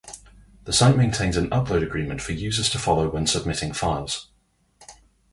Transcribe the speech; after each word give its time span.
The 0.63 0.73
site 0.73 0.97
maintains 0.97 1.37
an 1.37 1.51
upload 1.51 1.83
agreement 1.83 2.23
for 2.23 2.31
users 2.31 2.71
to 2.71 2.79
follow 2.79 3.07
when 3.07 3.27
submitting 3.27 3.71
files. 3.71 4.31